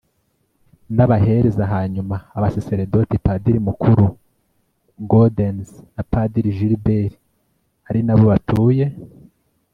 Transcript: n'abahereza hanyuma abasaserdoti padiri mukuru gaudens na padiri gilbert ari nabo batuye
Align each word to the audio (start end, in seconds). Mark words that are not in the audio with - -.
n'abahereza 0.95 1.63
hanyuma 1.73 2.15
abasaserdoti 2.37 3.15
padiri 3.25 3.59
mukuru 3.67 4.05
gaudens 5.09 5.69
na 5.95 6.03
padiri 6.11 6.49
gilbert 6.57 7.13
ari 7.89 7.99
nabo 8.03 8.25
batuye 8.31 8.85